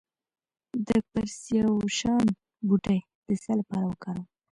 د 0.87 0.89
پرسیاوشان 1.09 2.25
بوټی 2.67 2.99
د 3.27 3.29
څه 3.43 3.51
لپاره 3.59 3.85
وکاروم؟ 3.91 4.25